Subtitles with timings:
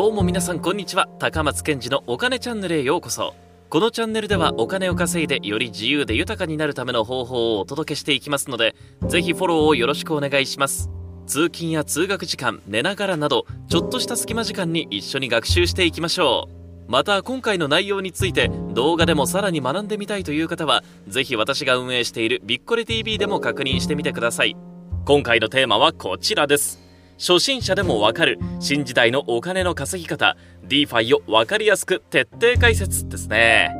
[0.00, 1.10] どうも皆さんこんにちは。
[1.18, 3.34] 高松健二のお金チャンネルへようこそ。
[3.68, 8.74] このチャンネルではお金を稼いでより自由で豊かになるための方法をお届けしていきますので
[9.08, 10.88] ぜひフォローをよろしくお願いします。
[11.26, 16.48] 通勤や通学時間寝ながらなどちょっとした隙間時間に一緒に学習していきましょ
[16.88, 16.90] う。
[16.90, 24.56] また今回の内容について動画でもさらに学んでみたいという方はぜひ私が運営しているビッコレ TV でも確認してみてください。
[25.04, 26.89] 今回のテーマはこちらです。
[27.20, 33.76] 初心者でもわかる新時代のお金の稼ぎ方 DeFi をわかりやすく徹底解説ですね。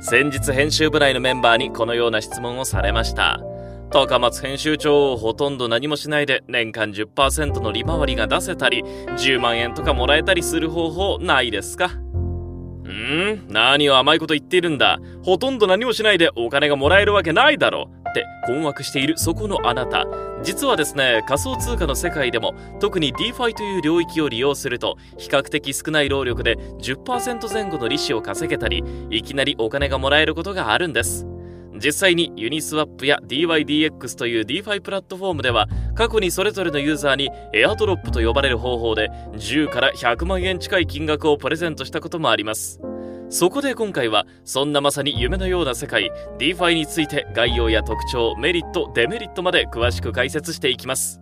[0.00, 3.40] 先日編集部内のメンバーにこのような質問をされました。
[3.90, 11.90] 高松編集長をほとんど何もしないで年間10%の利回りが出せたり10万円とかもらえたりする方法ないですか？
[12.90, 13.46] ん？
[13.48, 14.98] 何を甘いこと言っているんだ。
[15.22, 20.06] ほとんど何もしないでお金がもらえるわけないだろって困惑しているそこのあなた。
[20.42, 31.26] 実はですね仮想通貨の世界でも特に DeFi という領域を利用すると比較的少ない労力で10%前後の利子を稼げたりいきなりお金がもらえることがあるんです。
[31.82, 42.80] 実際にユニスワップや DYDX という DeFi プラットフォームでは過去にそれぞれのユーザーにエアドロップと呼ばれる方法で10から100万円近い金額をプレゼントしたこともあります。
[43.30, 51.20] そこで今回はそんなまさに夢のような世界 DeFi について概要や特徴メリットデメリットまで詳しく解説していきます。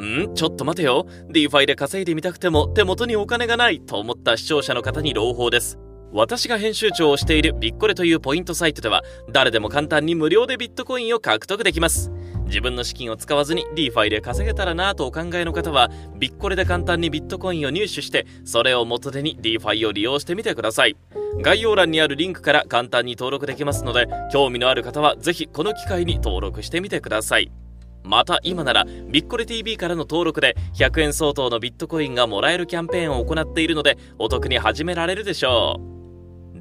[0.00, 0.34] ん？
[0.34, 1.06] ちょっと待てよ。
[1.30, 5.78] DeFi で稼いでみたくても手元にお金がないと思った視聴者の方に朗報です。
[6.14, 12.12] 私が編集長をしているビッコレというポイントサイトでは誰でも簡単に無料でビットコインを獲得できます。
[12.44, 15.88] 自分の資金を使わずに DeFi で稼げたらなとお考えの方は
[16.18, 20.96] ビッコレで簡単にビットコインを入手してそれを元手に DeFi を利用してみてください。
[21.40, 27.50] 概要欄にあるリンクから簡単に登録できますので興味のある方はぜひこの機会に登録してみてください。
[28.04, 35.91] また今ならビッコレ TV からの登録で100円相当のビットコインがもらえるキャンペーンを行っているのでお得に始められるでしょう。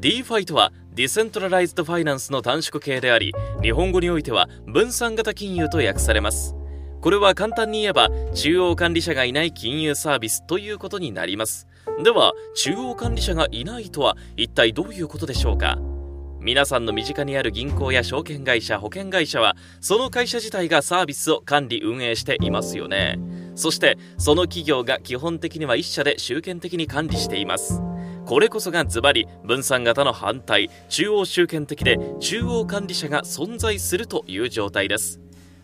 [0.01, 6.55] DeFi とは decentralized finance の短縮形であり日本語においては分散型金融と訳されます。
[7.01, 11.67] これは簡単に言えば中央管理者がいない金融サービスということになります。
[12.03, 15.77] では中央管理者がいないとは一体どういうことでしょうか？
[16.39, 23.19] 皆さんの身近にある銀行や証券会社保険会社はその会社自体がサービスを管理運営していますよね。
[23.53, 27.83] そしてその企業が基本的には一社で集権的に管理しています。
[28.25, 35.19] これこそがズバリ分散型の反対中央集権的で中央管理者が存在するという状態です。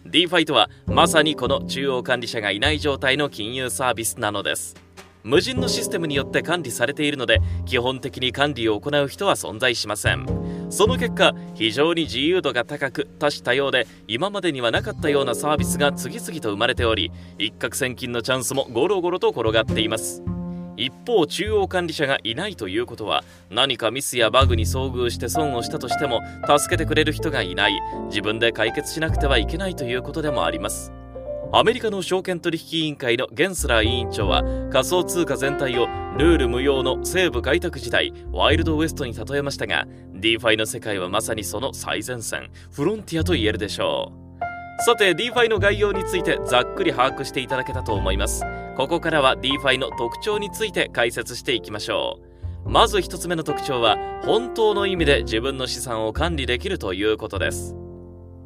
[0.06, 4.75] DeFi とはまさにこの中央管理者がいない状態の金融サービスなのです。
[5.23, 10.25] 無人のシステムによって管理されているので基本的に管理を行う人は存在しません。
[10.69, 20.23] その結果非常に自由度が高く多種多様で今までにはなかったようなサービスが次々と生まれており一攫千金のチャンスもゴロゴロと転がっています。
[20.77, 26.21] 一方中央管理者がいないということは何かミスやバグに遭遇して損をしたとしても
[26.57, 27.81] 助けてくれる人がいない。
[28.07, 30.93] 自分で解決しなくてはいけないということでもあります。
[31.53, 35.87] アメリカの証券取引委員会のゲンスラー委員長は仮想通貨全体を
[36.17, 44.26] ルール無用の西部開拓時代ワイルドウエストに例えましたが DeFi の世界はまさにその最前線フロンティアと言えるでしょう。
[44.79, 48.43] さて DeFi の概要についてざっくり把握していただけたと思います。
[48.75, 52.19] ここからは DeFi の特徴について解説していきましょ
[52.65, 52.69] う。
[52.69, 57.75] まず1つ目の特徴は本当の意味で自分の資産を管理できるということです。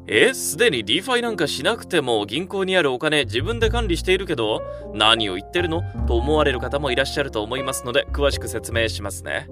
[0.08, 4.62] えすでに DeFi なんかしなくても銀行にあるお金自分で管理しているけど
[4.94, 5.82] 何を言ってるの？
[6.06, 9.48] と思われる方もいらっしゃると思いますので詳しく説明しますね。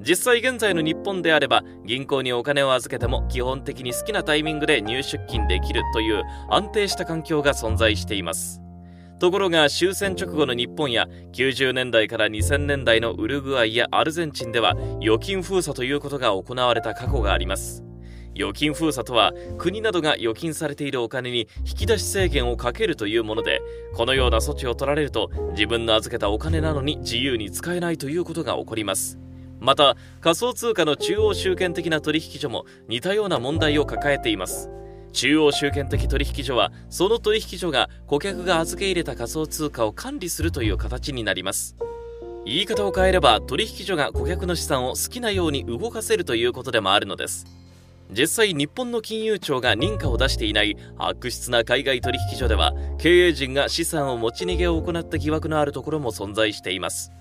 [0.00, 8.60] 実際現在の日本であれば銀行にお金を預けても基本的に好きなタイミングで入出金できるという安定した環境が存在しています。
[9.18, 17.82] ところが終戦直後の日本や90年代から2000年代のウルグアイやアルゼンチンでは預金封鎖ということが行われた過去があります。
[18.36, 23.60] 預金封鎖とは国などが預金されているお金に引き出し制限をかけるというもので
[23.94, 29.18] このような措置を取られると自分の預けたお金なのに自由に使えないということが起こります。
[29.68, 34.70] また仮想通貨の中央集権的な取引所も似たような問題を抱えています。
[35.12, 41.76] 中央集権的取引所はその取引所が顧客が預け入れた仮想通貨を管理するという形になります。
[42.46, 47.44] 言い方を変えれば取引所が顧客の資産を好きなように動かせるということでもあるのです。
[48.10, 57.12] 実際日本の金融庁が認可を出していない悪質な海外取引所では経営陣が資産を持ち逃げを行った疑惑のあるところも存在しています。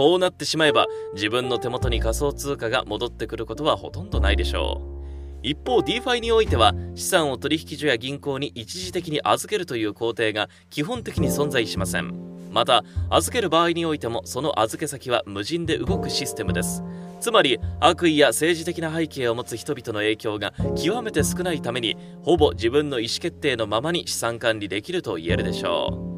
[0.00, 5.46] こうなってしまえば自分の手元に仮想通貨が戻ってくることはほとんどないでしょう。
[5.46, 12.14] 一方 DeFi においては資産を取引所や銀行に一時的に預けるという工程が基本的に存在しません。
[12.50, 16.82] また預ける場合においてもその預け先は無人で動くシステムです。
[17.20, 26.09] つまり悪意や政治的な背景を持つ人々の影響が極めて少ないためにほぼ自分の意思決定のままに資産管理できると言えるでしょう。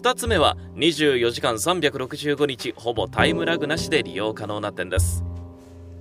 [0.00, 5.22] 2つ目は24時間365日ほぼタイムラグなしで利用可能な点です。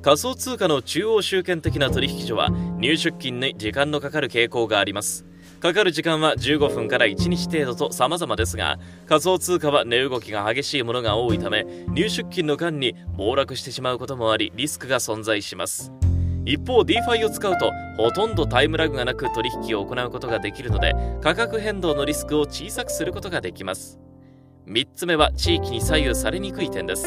[0.01, 2.47] 仮想通貨の中央集権的な取引所は
[2.79, 5.25] 入出金に時間のかかる傾向があります。
[5.59, 15.91] かかる時間は15分から1日程度と様々ですが仮想通貨は値動きが激しいものが多いため入出金の間に暴落してしまうこともありリスクが存在します。
[16.45, 17.69] 一方 DeFi を使うと
[17.99, 23.99] ほとんどタイムラグがなく取引を行うことができるので価格変動のリスクを小さくすることができます。
[24.67, 27.05] 3つ目は地域に左右されにくい点です。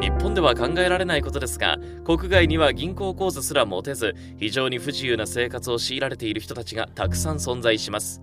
[0.00, 8.22] 日本では考えられないことですが国外には銀行口座すら持てず非常に不自由な生活を強いられている人たちがたくさん存在します。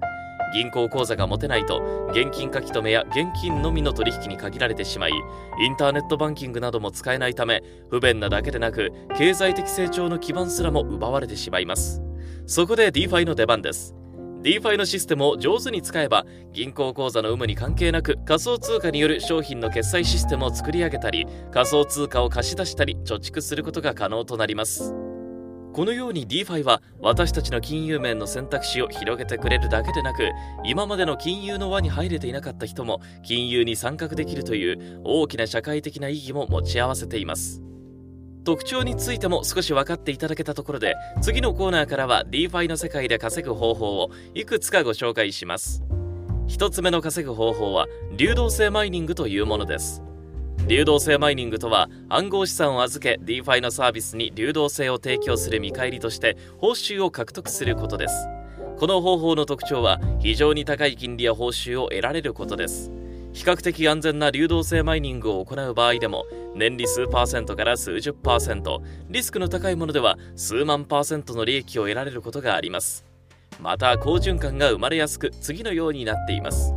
[0.53, 12.01] 銀行口座が持てないと現金書き留めや現金のみの取引に限られてしまいインターネットバンキングなども使えないため不便なだけでなく経済的成長の基盤すらも奪われてしまいます。
[12.45, 13.95] そこで DeFi の出番です。
[14.41, 25.08] DeFi のシステムを上手に使えば銀行口座の有無に関係なく仮想通貨による商品の決済システムを作り上げたり仮想通貨を貸し出したり貯蓄することが可能となります。
[25.73, 30.31] このように DeFi は私たちの金融面の選択肢を広げてくれるだけでなく
[30.65, 37.61] 今までの金融の輪に入れていなかった人も金融に参画できるという大きな社会的な意義も持ち合わせています。
[38.45, 45.83] 特徴についても少し分かっていただけたところで次のコーナーからは DeFi の世界で稼ぐ方法をいくつかご紹介します。
[46.47, 47.85] 1つ目の稼ぐ方法は
[48.17, 50.01] 流動性マイニングというものです。
[50.67, 58.27] 流動性マイニングとは暗号資産を預け DeFi のサービスに流動性を提供する見返りとして報酬を獲得することです。
[58.77, 62.91] この方法の特徴は非常に高い金利や報酬を得られることです。
[63.33, 66.25] 比較的安全な流動性マイニングを行う場合でも
[66.55, 73.05] 年利数パーセントから数十パーセントリスクの高いものでは数万パーセントの利益を得られることがあります。
[73.59, 76.73] また好循環が生まれやすく次のようになっています。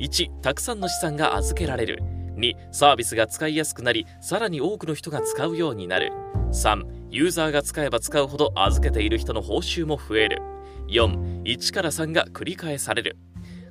[0.00, 2.13] 1たくさんの資産が預けられる。
[2.36, 6.12] 2サービスが使いやすくなりさらに多くの人が使うようになる。
[6.52, 10.42] 3ユーザーが使えば使うほど預けている人の報酬も増える。
[10.88, 13.16] 41から3が繰り返される。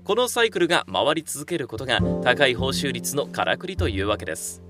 [0.04, 4.62] このサイクルが回り続けることが高い報酬率のからくりというわけです。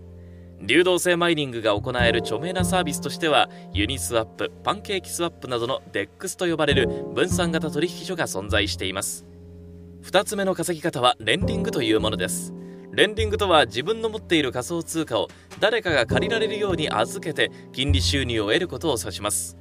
[0.61, 9.25] 流動性マイニングが行える著名なサービスとしてはユニスワップパンケーキスワップなどの DEX と呼ばれる分散型取引所が存在しています。
[10.03, 12.53] 2つ目の稼ぎ方はレンディングというものです。
[12.93, 15.27] レンディングとは自分の持っている仮想通貨を
[15.59, 19.57] 誰かが借りられるように預けて金利収入を得ることを指します。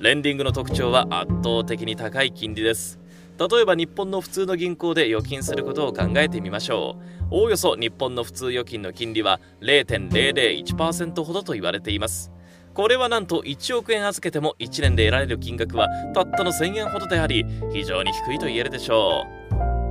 [0.00, 2.98] レンディングの特徴は圧倒的に高い金利です。
[3.38, 7.26] 例えば日本の普通の銀行で預金することを考えてみましょう。
[7.30, 12.32] おおよそ日本の普通預金の金利は0.001%ほどと言われています。
[12.74, 19.41] これはなんと1億円預けても1年で得られる金額はたったの1000円ほどであり非常に低いと言えるでしょう。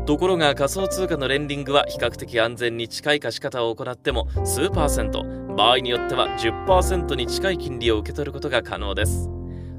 [0.06, 5.24] ところが仮想通貨のレンディングは比較的安全に近い貸し方を行っても数パーセント
[5.56, 9.30] 場合によっては10%に近い金利を受け取ることが可能です。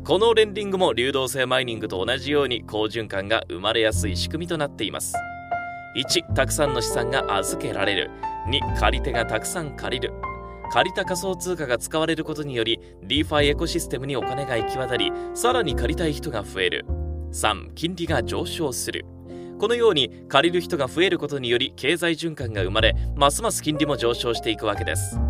[0.05, 5.15] このレンディングも流動性マイニングと同じように好循環が生まれやすい仕組みとなっています。
[5.97, 8.11] 1たくさんの資産が預けられる。
[8.49, 10.15] 2借り手がたくさん借りる。
[10.73, 16.87] 借りた仮想通貨が使われることにより DeFi エコシステムにお金が行き渡りさらに借りたい人が増える。
[17.33, 19.05] 3金利が上昇する。
[19.63, 25.21] このように借りる人が増えることにより経済循環が生まれますます金利も上昇していくわけです。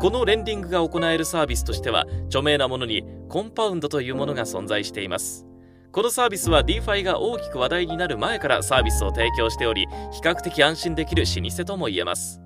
[0.00, 5.44] このレンディングが行えるサービスとしては著名なものにコンパウンドというものが存在しています。
[5.92, 12.40] このサービスは DeFi が大きく話題になる前からサービスを提供しており比較的安心できる老舗とも言えます。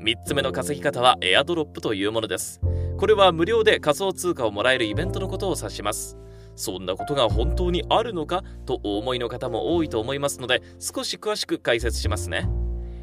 [0.00, 2.62] 3つ目の稼ぎ方はエアドロップというものです。
[2.96, 6.16] これは無料で仮想通貨をもらえるイベントのことを指します。
[6.56, 12.48] そんなことが本当にあるのかとお思いの方も多いと思いますので少し詳しく解説しますね。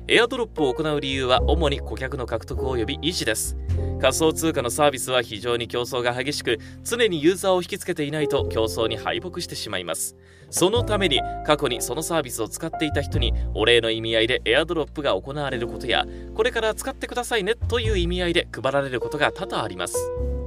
[0.07, 3.55] エアドロップを行う理由は主に顧客の獲得及び維持です。
[4.01, 10.15] 仮想通貨のサービスは非常に競争が激しく常にユーザーを引きつけていないと競争に敗北してしまいます。
[10.49, 19.95] そのために過去にそのサービスを使っていた人にお礼の意味合いでエアドロップが行われることやこれから使ってくださいねという意味合いで配られることが多々あります。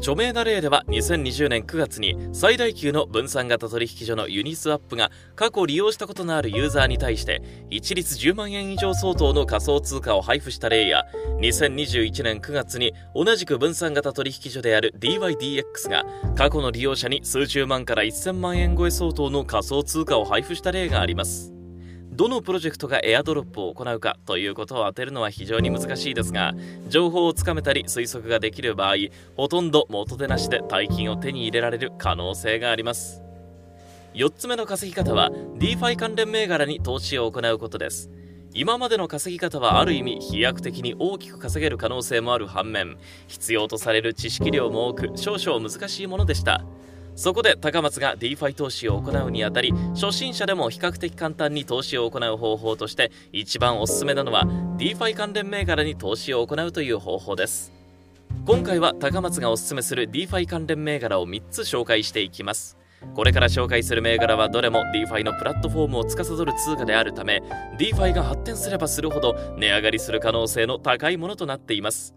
[0.05, 11.07] 著名な例では2020年9月に最大級の分散型取引所のユニスワップが過去利用したことのあるユーザーに対して一律10万円以上相当の仮想通貨を配布した例や
[11.41, 16.05] 2021年9月に同じく分散型取引所である DYDX が
[16.35, 21.53] 過去の利用者に数十万から1000万円超え相当の仮想通貨を配布した例があります。
[22.11, 26.53] どのプロジェクトがエアドロップを行うかということを当てるのは非常に難しいですが
[26.89, 28.95] 情報をつかめたり推測ができる場合
[29.37, 33.21] ほとんど元手なしで大金を手に入れられる可能性があります。
[34.15, 38.11] 4つ目の稼ぎ方は DeFi 関連銘柄に投資を行うことです。
[38.57, 42.97] 今までの稼ぎ方はある意味飛躍的に大きく稼げる可能性もある反面
[43.27, 46.65] 必要とされる知識量も多く少々難しいものでした。
[47.17, 54.45] そこで高松が DeFi 投資を行うにあたり初心者でも比較的簡単に投資を行う方法として一番おすすめなのは
[54.79, 57.73] DeFi 関連銘柄に投資を行うという方法です。
[58.47, 62.77] 今回は高松がおすすめする DeFi 関連銘柄を3つ紹介していきます。
[63.15, 67.43] これから紹介する銘柄はどれも DeFi のプラットフォームを司る通貨であるため
[67.79, 72.15] DeFi が発展すればするほど値上がりする可能性の高いものとなっています。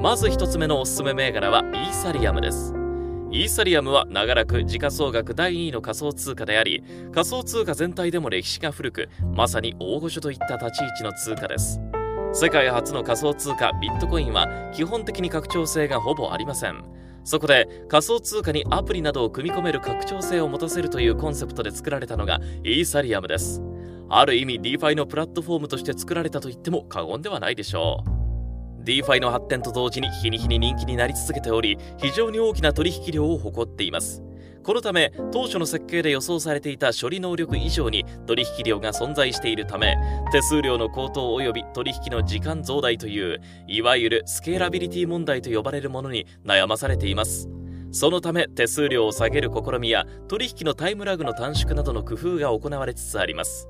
[0.00, 2.74] まず1つ目のおすすめ銘柄はイーサリアムです。
[3.32, 11.80] イーサリアムは長らく時価総額第2位の仮想通貨であり仮想通貨全体でも歴史が古くまさに大御所といった立ち位置の通貨です。
[12.32, 16.84] 世界初の仮想通貨ビットコインは基本的に拡張性がほぼありません。
[17.30, 23.62] そこで仮想通貨にアプリなどを組み込める拡張性を持たせるというコンセプトで作られたのがイーサリアムです。
[24.08, 28.82] ある意味 DeFi のプラットフォームとして作られたと言っても過言ではないでしょう。
[28.82, 34.24] DeFi の発展と同時に日に日に人気になり続けており非常に大きな取引量を誇っています。
[34.62, 39.96] このため当初の設計で予想されていた処理能力以上に取引量が存在しているため
[40.32, 47.48] 手数料の高騰及び取引の時間増大といういわゆるスケーラビリティ問題と呼ばれるものに悩まされています。
[47.92, 53.66] そのため手数料を下げる試みや取引のタイムラグの短縮などの工夫が行われつつあります。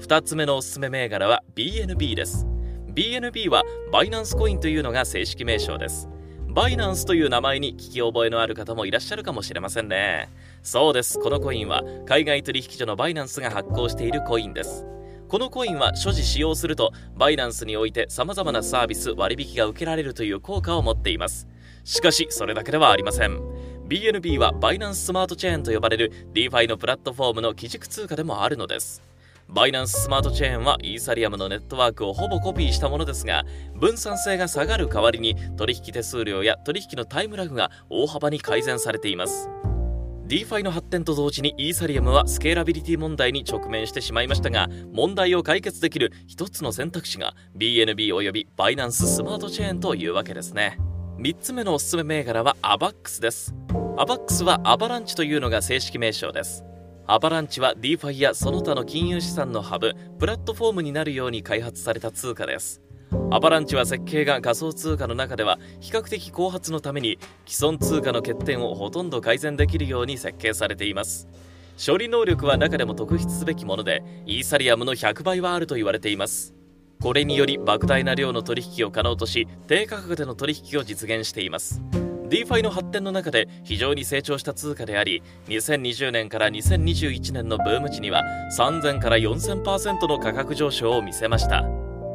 [0.00, 2.46] 2つ目のおすすめ銘柄は BNB です。
[2.94, 6.08] BNB はバイナンスコインというのが正式名称です。
[6.56, 10.30] バイナンスという名前に聞き覚えのある方もいらっしゃるかもしれませんね。
[10.62, 11.18] そうです。
[11.18, 14.86] このコインは海外取引所のバイナンスが発行しているコインです。
[15.28, 21.46] このコインは所持使用するとバイナンスにおいて様々なサービス割引が受けられるという効果を持っています。
[21.84, 23.38] しかしそれだけではありません。
[23.86, 29.02] BNB はバイナンススマートチェーンと呼ばれる DeFi のプラットフォームの基軸通貨でもあるのです。
[29.48, 39.48] バイナンススマートチェーンはイーサリアムのネットワークをほぼコピーしたものですが分散性が下がる代わりに取引手数料や取引のタイムラグが大幅に改善されています。
[40.26, 50.78] DeFi の発展と同時にイーサリアムはスケーラビリティ問題に直面してしまいましたが問題を解決できる一つの選択肢が BNB およびバイナンススマートチェーンというわけですね。
[51.18, 53.54] 3つ目のおすすめ銘柄は ABAX です。
[53.96, 56.64] アバックスはアバランチというのが正式名称です。
[57.08, 62.82] アバランチは DeFi やその他の金融資産のハブ、プラットフォームになるように開発された通貨です。
[63.30, 71.28] アバランチは設計が仮想通貨の中では比較的後発のために既存通貨の欠点をほとんど改善できるように設計されています。
[71.84, 76.54] 処理能力は中でも特筆すべきもので、イーサリアムの100倍はあると言われています。
[77.00, 81.80] これにより莫大な量の取引を可能とし、低価格での取引を実現しています。
[82.28, 88.24] DeFi の発展の中で非常に成長した通貨であり2020年から2021年のブーム時には
[88.58, 91.64] 3000から4000%の価格上昇を見せました。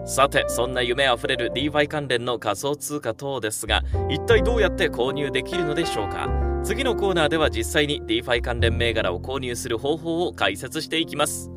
[0.05, 6.27] さてそんな夢あふれる DeFi 関連の仮想通貨等ですが一体どうやって購入できるのでしょうか？
[6.63, 11.51] 次のコーナーでは実際に DeFi 関連銘柄を購入する方法を解説していきます。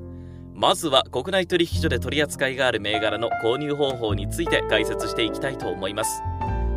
[0.55, 6.23] まずは国内取引所で取り扱いがある銘柄の購入方法について解説していきたいと思います。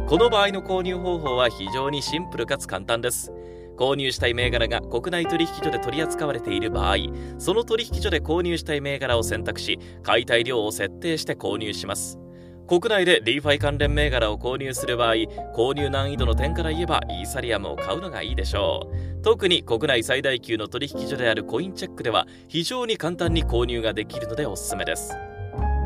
[0.08, 3.34] この場合の購入方法は非常にシンプルかつ簡単です。
[3.76, 6.96] 購入したい銘柄が国内取引所で取り扱われている場合
[7.38, 12.18] その取引所で購入したい銘柄を選択し買いたい量を設定して購入します。
[12.70, 15.16] 国内で DeFi 関連銘柄を購入する場合
[15.54, 19.22] 購入難易度の点から言えばイーサリアムを買うのがいいでしょう。
[19.24, 25.18] 特に国内最大級の取引所であるコインチェックでは非常に簡単に購入ができるのでおすすめです。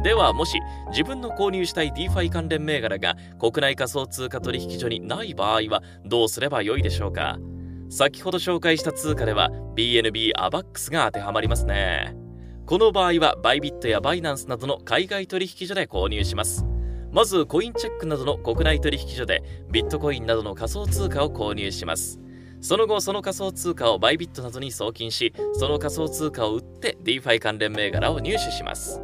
[0.04, 7.38] ではもし自分の購入したい DeFi 関連銘柄が国内仮想通貨取引所にない場合はどうすればよいでしょうか？
[7.90, 12.16] 先ほど紹介した通貨では BNB アバックスが当てはまりますね。
[12.66, 16.66] この場合はバイビットやバイナンスなどの海外取引所で購入します。
[17.12, 22.20] まずコインチェックなどの国内取引所でビットコインなどの仮想通貨を購入します。
[22.62, 29.02] その後その仮想通貨をバイビットなどに送金しその仮想通貨を売って DeFi 関連銘柄を入手します。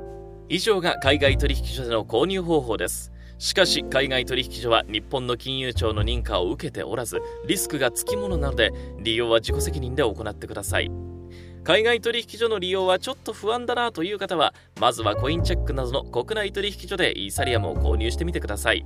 [0.50, 3.12] 以上が海外取引所での購入方法です。
[3.38, 10.90] しかし海外取引所は日本の金融庁の認可を受けておらずリスクがつきものなので利用は自己責任で行ってください。
[11.64, 18.86] 海外取引所の利用はちょっと不安だなという方はまずはコインチェックなどの国内取引所でイーサリアムを購入してみてください。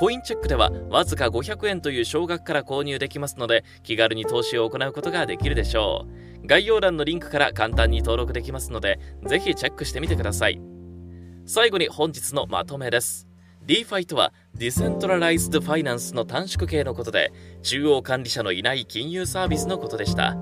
[0.00, 6.06] コインチェックではわずか500円という少額から購入できますので気軽に投資を行うことができるでしょ
[6.42, 6.46] う。
[6.46, 10.73] 概要欄のリンクから簡単に登録できますのでぜひチェックしてみてください。
[11.46, 13.28] 最後に本日のまとめです。
[13.66, 17.32] DeFi とは decentralized finance の短縮形のことで
[17.62, 20.36] 中央管理者のいない金融サービスのことでした。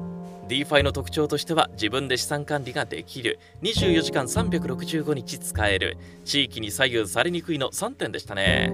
[0.49, 3.39] DeFi の特徴としては自分で資産管理ができる。
[3.63, 5.97] 24時間365日使える。
[6.25, 8.73] 地域に左右されにくいの3点でしたね。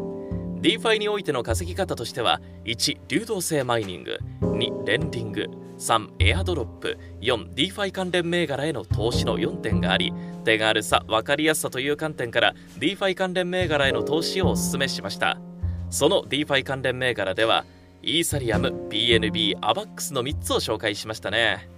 [0.61, 5.47] DeFi においての稼ぎ方としては1流動性マイニング2レンディング
[5.79, 10.13] 3エアドロップ4 DeFi 関連銘柄への投資の4点があり
[10.45, 15.39] 手軽さ分かりやすさという観点から DeFi 関連銘柄への投資をお勧めしました。
[15.91, 17.65] その DeFi 関連銘柄では
[18.03, 21.69] イーサリアム、BNB、アバックスの3つを紹介しましたね。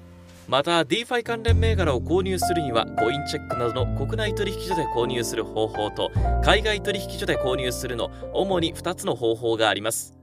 [0.50, 6.11] また DeFi 関連銘柄を購入するにはコインチェックなどの国内取引所で購入する方法と
[6.45, 10.16] 海外取引所で購入するの主に2つの方法があります。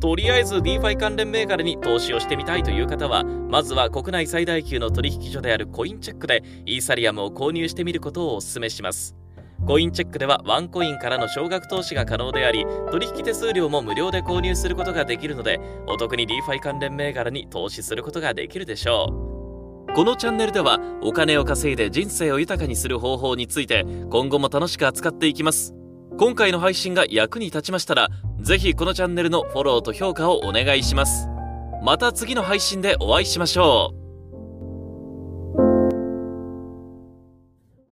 [0.00, 9.16] とりあえず DeFi 関連銘柄に投資をしてみたいという方はまずは国内最大級の取引所であるコインチェックでイーサリアムを購入してみることをお勧めします。
[9.66, 15.58] コインチェックではワンコインからの少額投資が可能であり取引手数料も無料で購入することができるので
[15.88, 19.31] お得に DeFi 関連銘柄に投資することができるでしょう。
[19.94, 25.74] このチャンネルではお金を稼いで人生を豊かにする方法について今後も楽しく扱っていきます。
[26.18, 28.08] 今回の配信が役に立ちましたら
[28.40, 31.28] ぜひこのチャンネルのフォローと評価をお願いします。
[31.82, 34.01] また次の配信でお会いしましょう。